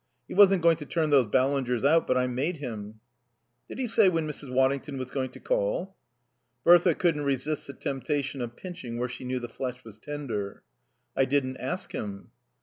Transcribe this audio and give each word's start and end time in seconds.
He 0.27 0.33
wasn't 0.33 0.63
going 0.63 0.77
to 0.77 0.85
turn 0.87 1.11
those 1.11 1.27
Ballingers 1.27 1.85
out, 1.87 2.07
but 2.07 2.17
I 2.17 2.25
made 2.25 2.57
him." 2.57 2.99
"Did 3.69 3.77
he 3.77 3.85
say 3.85 4.09
when 4.09 4.27
Mrs. 4.27 4.51
Waddington 4.51 4.97
was 4.97 5.11
going 5.11 5.29
to 5.29 5.39
call?" 5.39 5.95
Bertha 6.63 6.95
couldn't 6.95 7.21
resist 7.23 7.67
the 7.67 7.73
temptation 7.73 8.41
of 8.41 8.55
pinching 8.55 8.97
where 8.97 9.07
she 9.09 9.25
knew 9.25 9.37
the 9.37 9.47
flesh 9.47 9.85
was 9.85 9.99
tender. 9.99 10.63
"I 11.15 11.25
didn't 11.25 11.57
ask 11.57 11.91
him." 11.91 12.31